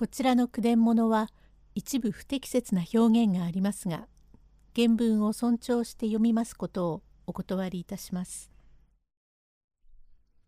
[0.00, 1.28] こちらの句伝物は
[1.74, 4.06] 一部不適切な表現がありますが
[4.74, 8.50] 原文を尊重して読みますことをお断りいたします。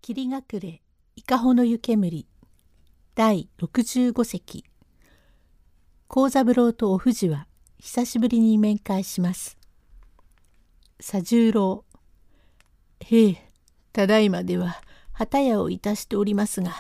[0.01, 0.81] 霧隠れ
[1.17, 2.27] 伊香保の湯煙
[3.15, 4.65] 第65席
[6.09, 7.47] 幸三郎とお藤は
[7.79, 9.59] 久しぶりに面会します。
[10.97, 11.85] 佐十郎
[13.01, 13.49] へえ
[13.93, 14.81] ただいまでは
[15.13, 16.73] 旗屋をいたしておりますが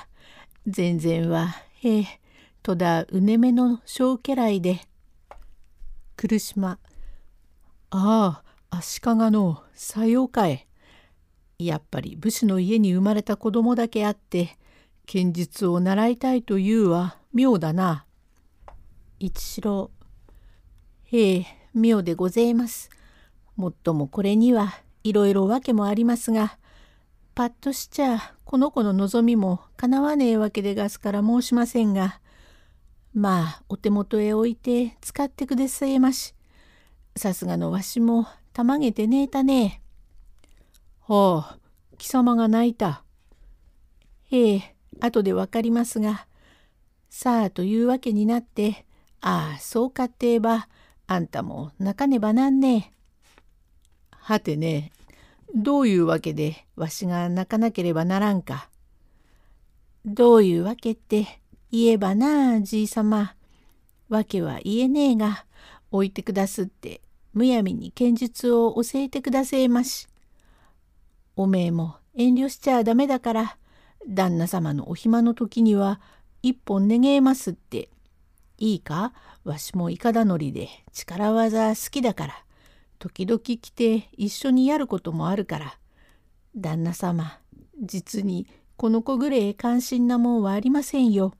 [0.66, 1.48] 全然は
[1.82, 2.21] へえ
[2.62, 4.80] 戸田うねめの小家来で
[6.16, 6.79] 来島
[7.91, 10.69] ああ足利のさようかえ
[11.59, 14.57] やっぱり武士の家に生まれた子供だけあって
[15.07, 18.07] 剣術を習いたいというは妙だな。
[19.19, 19.91] 一四郎
[21.05, 22.91] へえ妙でごぜいます。
[23.57, 26.59] もっともこれにはいろいろ訳もありますが
[27.35, 32.21] パッとしちゃこの子の望みもかなわねえわけでがすから申しませんが
[33.15, 36.35] まあお手元へ置いて使ってくでさえまし。
[37.15, 39.82] さすがのわしもたまげてねえたね。
[41.07, 41.59] はあ
[41.99, 43.04] 貴様が泣いた。
[44.30, 46.27] へえ後でわかりますが
[47.10, 48.87] さあというわけになって
[49.21, 50.69] ああそうかって言えば
[51.07, 52.93] あんたも泣かねばなんねえ。
[54.10, 54.91] はてね
[55.54, 58.71] どういうわけでわしが泣かなければならんか。
[60.07, 61.41] どういうわけって
[61.73, 63.34] 言えばなあじいさま。
[64.10, 65.47] わけは言えねえが
[65.91, 67.00] 置いてくだすって
[67.32, 70.06] むやみに剣術を教えてくだせえまし。
[71.34, 73.56] おめえも遠慮しちゃダメだから
[74.06, 75.98] 旦那様のお暇の時には
[76.42, 77.88] 一本願えますって。
[78.59, 79.14] いいか？
[79.44, 82.44] わしもいかだのりで力技好きだから
[82.98, 85.78] 時々来て一緒にやることもあるから
[86.54, 87.38] 旦那様
[87.82, 91.32] 実にこの子ぐれえ関心なもんはありませんよ。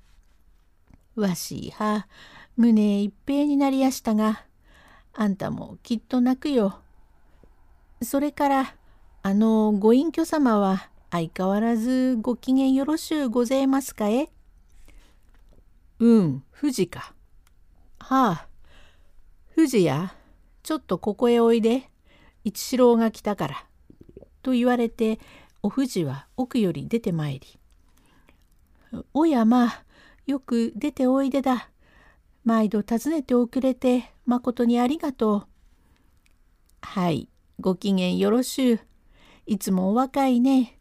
[1.17, 2.07] わしは
[2.57, 4.45] 胸いっぺいになりやしたが
[5.15, 6.79] あんたもきっと泣くよ。
[8.03, 8.75] それから
[9.23, 14.31] あのご隠居様は相変わらずご機嫌よろしゅうございますかえ？
[15.99, 17.15] うん富士か。
[17.99, 18.47] はあ。
[19.55, 20.15] 富士や
[20.63, 21.89] ちょっとここへおいで。
[22.45, 23.67] 一四郎が来たから」
[24.43, 25.21] と言われて
[25.63, 27.59] お富士は奥より出てまいり
[29.15, 29.85] 「おやまあ
[30.27, 31.69] よく出ておいでだ。
[32.45, 35.47] 毎度訪ねておくれてまことにありがとう。
[36.81, 37.29] はい、
[37.61, 38.81] ご機嫌よろしゅう。
[39.47, 40.79] いつもお若いね。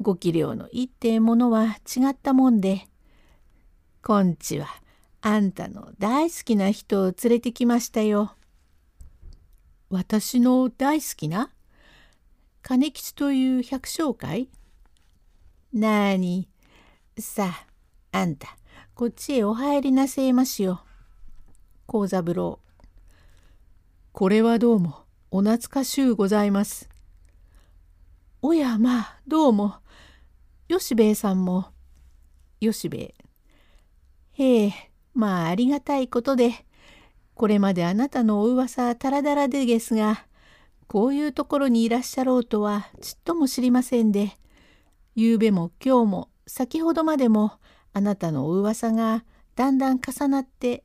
[0.00, 2.86] ご器量の一定ものは違ったもんで。
[4.02, 4.68] こんちは
[5.22, 8.34] あんたの大好きな人を連れてきましたよ。
[9.90, 11.50] 私の大好きな？
[12.60, 14.50] 金吉という百姓かい
[15.72, 16.48] なあに
[17.18, 17.50] さ
[18.12, 18.57] ああんた
[18.98, 20.80] こっちへお入りなせえましよ。
[21.86, 22.58] 幸三郎。
[24.10, 26.88] これはどうもお懐かしゅうございます。
[28.42, 29.76] おやまあどうも。
[30.66, 31.66] 吉兵衛さんも。
[32.58, 33.14] 吉兵衛。
[34.32, 34.72] へえ
[35.14, 36.54] まあありがたいことで
[37.36, 40.26] これまであなたのお噂たらだらでですが
[40.88, 44.32] こういうところにいらっしゃろうとはちっとも知りませんで
[45.14, 47.60] ゆうべも今日も先ほどまでも
[47.92, 49.24] あなたのお噂が
[49.56, 50.84] だんだん重なって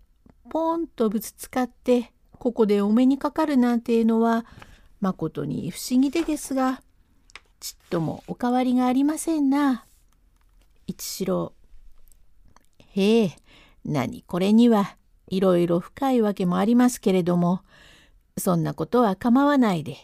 [0.50, 4.46] ポンとぶつつかってここでお目にかかるなんていうのは
[5.00, 6.82] まことに不思議でですが
[7.60, 9.86] ちっともお変わりがありませんな。
[10.86, 11.54] 一四郎
[12.96, 13.32] へえ
[13.86, 14.98] 何これには
[15.28, 17.62] いろいろ深いわけもありますけれども
[18.38, 19.96] そんなことは構わないで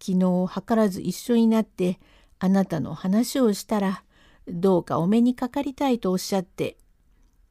[0.00, 1.98] 昨日図らず一緒になって
[2.38, 4.04] あなたの話をしたら
[4.48, 6.76] どうかお目にかかりたいとおっしゃって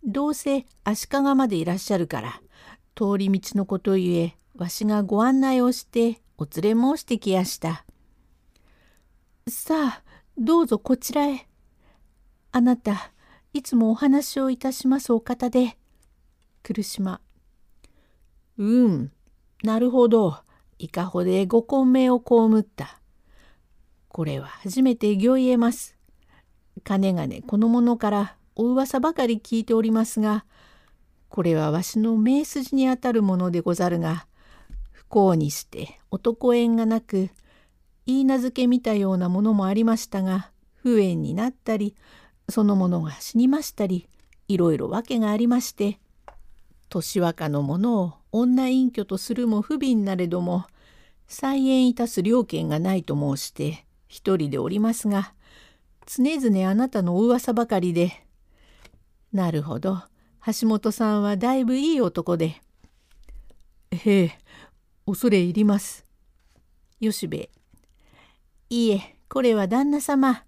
[0.04, 2.42] どうせ足利までいらっしゃるから
[2.96, 7.86] 通り道のことゆえわしがご案内をしてお連れ申してきやした。
[9.48, 10.04] さあ
[10.38, 11.48] どうぞこちらへ。
[12.52, 13.12] あなた
[13.54, 15.78] いつもお話をいたしますお方で。
[16.64, 17.22] 来島。
[18.58, 19.12] うん、
[19.64, 20.38] なるほど。
[20.78, 22.26] いかほでご婚命を被
[22.58, 23.00] った。
[24.08, 25.95] これは初めて行言えます。
[26.84, 30.46] かねがねこの者からお噂ばかり聞いておりますが
[31.30, 34.28] これはわしの名筋にあたるものでござるが
[34.92, 37.30] 不幸にして男縁がなく
[38.06, 41.96] 言い名付け見たようなものもありましたが不縁になったり
[42.50, 44.08] その者が死にましたり
[44.48, 46.00] いろいろ訳がありまして
[46.90, 50.66] 年若の者を女隠居とするも不憫なれども
[51.28, 55.34] 再縁いたす了見がないと申して一人でおりますが
[56.06, 58.12] 常々あなたのお噂ばかりで、
[59.34, 60.04] なるほど、
[60.46, 62.62] 橋本さんはだいぶいい男で。
[63.92, 64.38] へえ、
[65.06, 66.06] 恐れ入ります。
[67.02, 67.50] 吉兵衛。
[68.70, 70.44] いいえ、これは旦那様。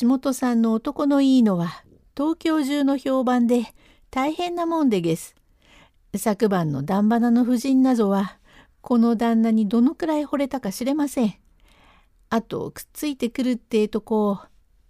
[0.00, 1.84] 橋本さんの男のいいのは
[2.14, 3.72] 東京中の評判で
[4.10, 5.34] 大変なもんでげす。
[6.16, 8.38] 昨晩の段花の夫人などは
[8.82, 11.34] この旦那にどのくらい惚れたか知れません。
[12.28, 14.38] あとくっついてくるってえとこを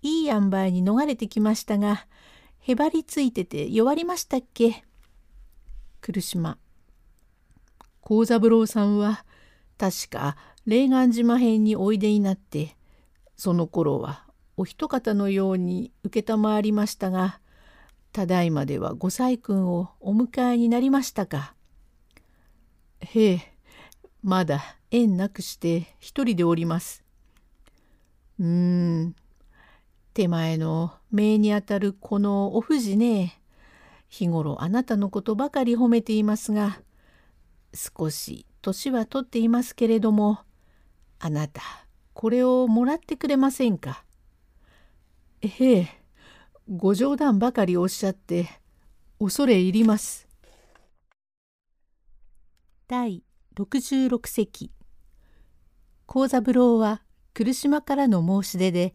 [0.03, 2.07] いい塩梅に逃れてきましたが
[2.61, 4.85] へばりついてて弱りましたっけ？
[6.01, 6.59] 来島
[8.01, 9.25] 幸三郎さんは
[9.79, 10.37] 確か
[10.67, 12.77] 霊岸島編においでになって
[13.37, 14.25] その頃は
[14.57, 17.41] お一方のように承りましたが
[18.13, 21.55] ただいまではご細君をお迎えになりましたか。
[23.01, 23.41] へえ
[24.23, 27.03] まだ縁なくして一人でおります。
[28.39, 29.17] うーん
[30.13, 33.41] 手前の命にあたるこのお藤ね
[34.09, 36.81] 日頃あなたのことばかり褒めていますが
[37.75, 40.41] 少し年は取っていますけれども
[41.21, 41.63] あなた
[42.13, 44.05] これをもらってくれませんか？
[45.43, 45.89] へえ
[46.69, 48.49] ご冗談ばかりおっしゃって
[49.19, 50.29] 恐れ入ります。
[52.89, 53.23] 第
[53.57, 54.73] 66席
[56.07, 57.03] 幸三郎は
[57.33, 58.95] 来島からの申し出で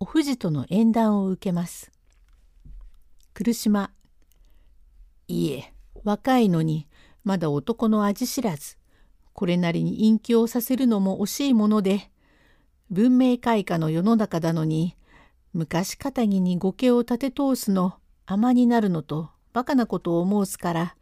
[0.00, 1.90] お藤との縁談を受けます。
[3.34, 3.90] 来島。
[5.28, 5.72] いえ
[6.04, 6.86] 若いのに
[7.24, 8.76] まだ男の味知らず。
[9.34, 12.10] これなりに隠居をさせるのも惜しいもので
[12.90, 14.96] 文明開化の世の中だのに
[15.52, 17.94] 昔かたぎに御家を立て通すの
[18.26, 20.96] 甘になるのとバカなことを申すから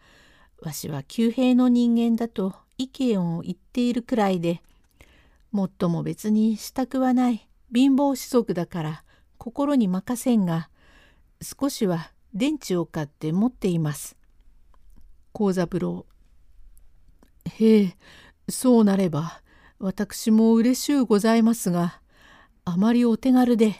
[0.62, 4.62] わしは旧平の人間だと意見を言っているくらいで
[5.50, 7.46] もっとも別にしたくはない。
[7.72, 9.04] 貧乏士族だから
[9.38, 10.68] 心に任せんが
[11.40, 14.16] 少しは電池を買って持っています。
[15.32, 16.06] 幸三郎
[17.58, 17.96] へえ
[18.48, 19.40] そうなれば
[19.78, 22.00] 私も嬉しゅうございますが
[22.64, 23.74] あまりお手軽で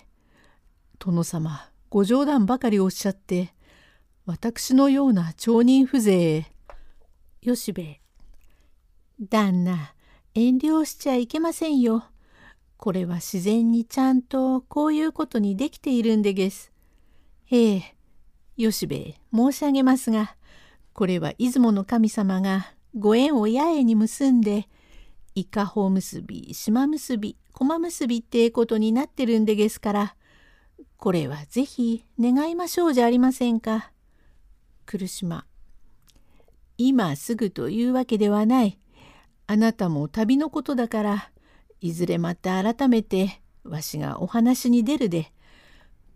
[0.98, 3.52] 殿様ご冗談ばかりおっしゃって
[4.24, 6.52] 私のような町人風情へ
[7.42, 8.00] 吉兵衛
[9.28, 9.94] 旦那
[10.34, 12.04] 遠慮しちゃいけませんよ。
[12.82, 16.72] これは自然にちゃんとこういうことにできているんでげす。
[17.48, 17.94] ええ、
[18.56, 20.34] 吉兵衛申し上げますが
[20.92, 24.68] これは出雲の神様がご縁を八重に結んで
[25.36, 30.16] 伊香保結び島結び駒結びってことになってるんでげすから
[30.96, 33.92] これはぜひ願いましょうじゃありませんか。
[34.86, 35.46] 来島
[36.78, 38.80] 今すぐというわけではない。
[39.46, 41.31] あなたも旅のことだから
[41.82, 45.32] いずれまた改めてわしがお話に出るで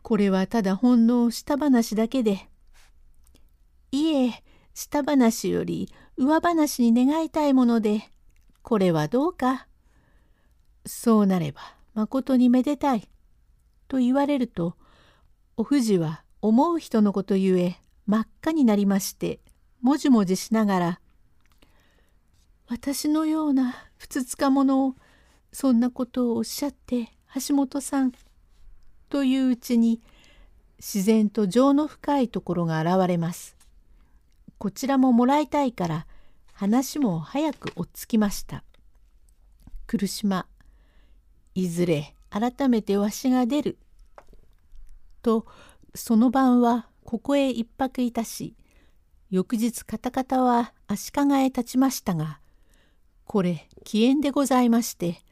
[0.03, 2.49] これはただほんの下話だけで。
[3.91, 8.03] いえ下話より上話に願いたいもので
[8.63, 9.67] これはどうか。
[10.87, 11.61] そうなれば
[11.95, 13.09] まことにめでたい。
[13.89, 14.77] と言われると
[15.57, 17.77] お藤は思う人のことゆえ
[18.07, 19.41] 真っ赤になりまして
[19.81, 21.01] もじもじしながら
[22.69, 24.95] 「私のようなふつつか者を
[25.53, 28.13] そんなことをおっしゃって橋本さん」
[29.09, 30.01] といううちに
[30.79, 33.57] 自然と情の深いところが現れます。
[34.59, 36.07] こちらももらいたいから
[36.53, 38.65] 話も早く追っつきました。
[39.87, 40.47] 来島
[41.55, 43.79] いずれ改めてわしが出る。
[45.23, 45.47] と
[45.95, 48.55] その晩はここへ一泊いたし
[49.31, 52.39] 翌日カタカタは足利へ立ちましたが
[53.25, 55.23] これ起縁でございまして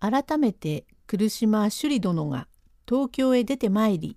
[0.00, 2.48] 改めて来島首里殿が
[2.88, 4.16] 東京へ出てまいり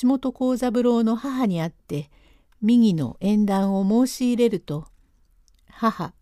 [0.00, 2.10] 橋本幸三郎の母に会って
[2.62, 4.86] 右の縁談を申し入れると
[5.68, 6.14] 母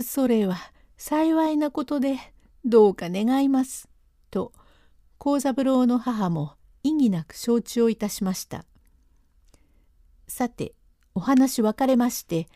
[0.00, 0.56] それは
[0.96, 2.18] 幸いなことで
[2.64, 3.88] どうか願います」
[4.30, 4.52] と
[5.18, 8.64] 幸三郎の母も意義なく承知をいたしました。
[10.28, 10.74] さて
[11.14, 12.48] お話分かれまして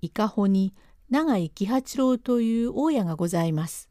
[0.00, 0.74] 伊香保に
[1.10, 3.90] 永井喜八郎という大家がございます。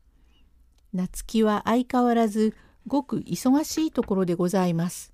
[0.95, 2.55] 夏木は相変わらず
[2.87, 5.11] ごく忙しいところでございます。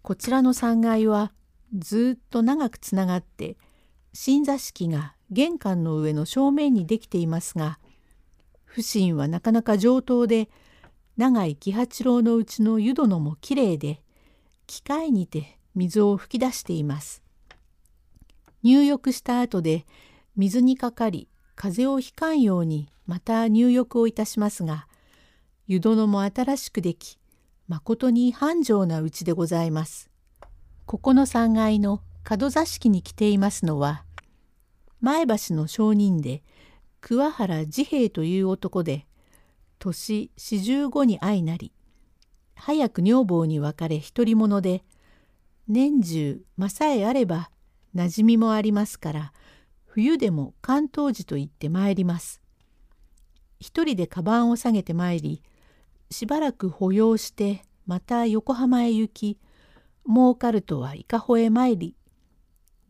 [0.00, 1.30] こちらの3階は
[1.76, 3.58] ずっと長くつながって
[4.14, 7.78] 新座敷が玄関の上の正面にできていますが
[8.64, 10.48] 不審はなかなか上等で
[11.18, 14.00] 長井喜八郎のうちの湯殿もきれいで
[14.66, 17.22] 機械にて水を吹き出しています。
[18.62, 19.84] 入浴した後で
[20.34, 24.86] 水にかかり風邪をひかんようにまた入浴をいたしますが
[25.66, 27.18] 湯殿も新しくでき
[27.66, 30.10] まことに繁盛なうちでございます。
[30.86, 34.04] ここの3階の門座敷に来ていますのは
[35.00, 36.42] 前橋の商人で
[37.00, 39.06] 桑原治兵衛という男で
[39.78, 41.72] 年四十五に相なり
[42.54, 44.82] 早く女房に別れ独り者で
[45.68, 47.50] 年中間さえあれば
[47.94, 49.32] 馴染みもありますから
[49.84, 52.40] 冬でも関東寺と言って参ります。
[53.60, 55.42] 一人でカバンを下げて参り
[56.10, 59.38] しばらく保養してまた横浜へ行き
[60.06, 61.96] 儲かるとは伊香保へ参り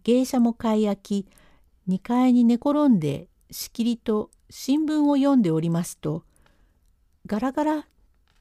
[0.05, 1.29] 芸者も買い焼き
[1.89, 6.25] 2階に寝転んでしきりと新聞を読んでおりますと
[7.27, 7.87] ガラガラ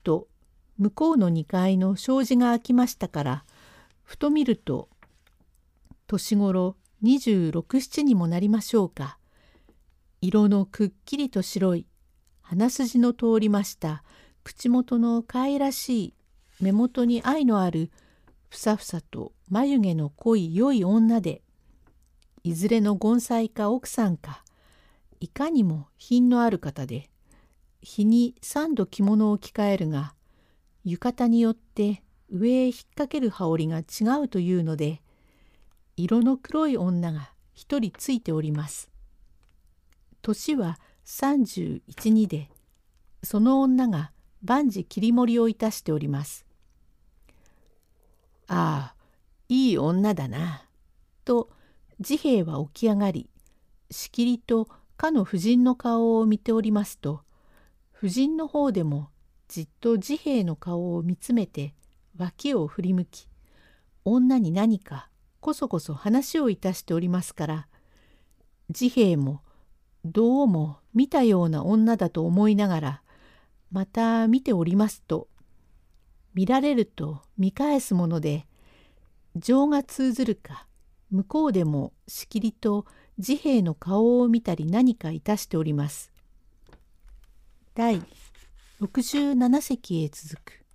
[0.03, 0.27] と
[0.77, 3.45] 向こうの2階の障子が開きましたから
[4.03, 4.89] ふと見ると
[6.07, 9.19] 年頃267にもなりましょうか。
[10.21, 11.85] 色のくっきりと白い
[12.49, 14.03] 鼻筋の通りました
[14.45, 16.13] 口元の可愛らしい
[16.61, 17.91] 目元に愛のある
[18.47, 21.41] ふさふさと眉毛の濃い良い女で
[22.43, 24.45] いずれの盆栽か奥さんか
[25.19, 27.09] いかにも品のある方で
[27.81, 30.13] 日に三度着物を着替えるが
[30.85, 35.01] 浴衣によって上へ引っ掛ける羽織が違うというので
[35.97, 38.89] 色の黒い女が一人ついております。
[40.21, 42.49] 年は31で
[43.23, 44.11] その女が
[44.43, 46.45] 万事切り盛りをいたしております。
[48.47, 48.95] ああ
[49.47, 50.65] いい女だな」
[51.23, 51.49] と
[52.03, 53.29] 治兵衛は起き上がり
[53.89, 57.21] しきりとかの夫人の顔を見ておりますと
[57.97, 59.09] 夫人の方でも
[59.47, 61.73] じっと治兵衛の顔を見つめて
[62.17, 63.27] 脇を振り向き
[64.03, 65.09] 女に何か
[65.39, 67.67] こそこそ話をいたしておりますから
[68.73, 69.41] 治兵衛も
[70.07, 73.01] どうも見たような女だと思いながら
[73.71, 75.27] また見ておりますと
[76.33, 78.47] 見られると見返すもので
[79.35, 80.65] 情が通ずるか
[81.11, 82.85] 向こうでもしきりと
[83.21, 86.11] 治兵衛の顔を見たり何かいたしております。
[87.73, 88.01] 第
[88.81, 90.66] 67席へ続く